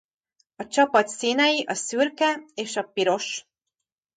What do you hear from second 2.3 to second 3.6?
és a piros.